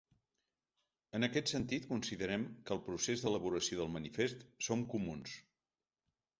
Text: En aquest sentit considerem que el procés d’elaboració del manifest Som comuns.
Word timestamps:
En 1.19 1.27
aquest 1.27 1.51
sentit 1.51 1.85
considerem 1.91 2.47
que 2.65 2.75
el 2.77 2.83
procés 2.89 3.27
d’elaboració 3.27 3.81
del 3.83 3.95
manifest 3.99 4.45
Som 4.71 4.85
comuns. 4.99 5.39